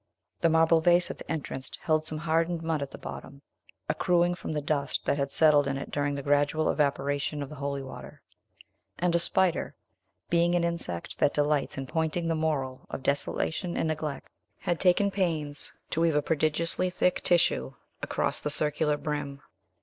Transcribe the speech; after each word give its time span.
The 0.39 0.49
marble 0.49 0.81
vase 0.81 1.11
at 1.11 1.19
the 1.19 1.31
entrance 1.31 1.69
held 1.79 2.05
some 2.05 2.17
hardened 2.17 2.63
mud 2.63 2.81
at 2.81 2.89
the 2.89 2.97
bottom, 2.97 3.43
accruing 3.87 4.33
from 4.33 4.51
the 4.51 4.59
dust 4.61 5.05
that 5.05 5.19
had 5.19 5.29
settled 5.29 5.67
in 5.67 5.77
it 5.77 5.91
during 5.91 6.15
the 6.15 6.23
gradual 6.23 6.71
evaporation 6.71 7.43
of 7.43 7.49
the 7.49 7.57
holy 7.61 7.83
water; 7.83 8.23
and 8.97 9.13
a 9.13 9.19
spider 9.19 9.75
(being 10.27 10.55
an 10.55 10.63
insect 10.63 11.19
that 11.19 11.35
delights 11.35 11.77
in 11.77 11.85
pointing 11.85 12.27
the 12.27 12.33
moral 12.33 12.87
of 12.89 13.03
desolation 13.03 13.77
and 13.77 13.89
neglect) 13.89 14.27
had 14.57 14.79
taken 14.79 15.11
pains 15.11 15.71
to 15.91 16.01
weave 16.01 16.15
a 16.15 16.21
prodigiously 16.23 16.89
thick 16.89 17.21
tissue 17.23 17.73
across 18.01 18.39
the 18.39 18.49
circular 18.49 18.97
brim. 18.97 19.43